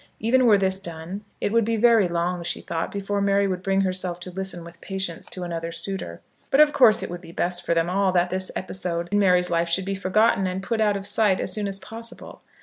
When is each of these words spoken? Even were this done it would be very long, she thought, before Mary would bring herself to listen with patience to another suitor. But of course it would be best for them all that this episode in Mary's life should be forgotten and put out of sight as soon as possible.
Even 0.17 0.47
were 0.47 0.57
this 0.57 0.79
done 0.79 1.23
it 1.39 1.51
would 1.51 1.63
be 1.63 1.75
very 1.77 2.07
long, 2.07 2.43
she 2.43 2.59
thought, 2.59 2.91
before 2.91 3.21
Mary 3.21 3.47
would 3.47 3.61
bring 3.61 3.81
herself 3.81 4.19
to 4.21 4.31
listen 4.31 4.63
with 4.63 4.81
patience 4.81 5.27
to 5.27 5.43
another 5.43 5.71
suitor. 5.71 6.21
But 6.49 6.59
of 6.59 6.73
course 6.73 7.03
it 7.03 7.09
would 7.11 7.21
be 7.21 7.31
best 7.31 7.63
for 7.63 7.75
them 7.75 7.87
all 7.87 8.11
that 8.13 8.31
this 8.31 8.49
episode 8.55 9.09
in 9.11 9.19
Mary's 9.19 9.51
life 9.51 9.69
should 9.69 9.85
be 9.85 9.93
forgotten 9.93 10.47
and 10.47 10.63
put 10.63 10.81
out 10.81 10.97
of 10.97 11.05
sight 11.05 11.39
as 11.39 11.53
soon 11.53 11.67
as 11.67 11.77
possible. 11.77 12.41